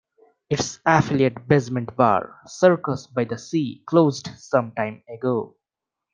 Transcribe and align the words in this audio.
Its 0.49 0.79
affiliate 0.83 1.47
basement 1.47 1.95
bar, 1.95 2.41
Circus 2.47 3.05
by 3.05 3.23
the 3.25 3.37
Sea, 3.37 3.83
closed 3.85 4.29
some 4.35 4.71
time 4.71 5.03
ago. 5.07 5.55